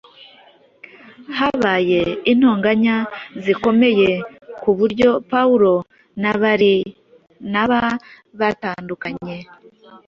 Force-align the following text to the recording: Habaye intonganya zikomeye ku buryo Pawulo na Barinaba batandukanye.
Habaye 1.37 2.01
intonganya 2.31 2.97
zikomeye 3.43 4.09
ku 4.61 4.69
buryo 4.77 5.09
Pawulo 5.31 5.73
na 6.21 6.31
Barinaba 6.41 7.81
batandukanye. 8.39 9.37